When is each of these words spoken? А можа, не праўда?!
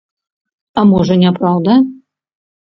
А 0.81 0.83
можа, 0.91 1.17
не 1.25 1.31
праўда?! 1.37 1.77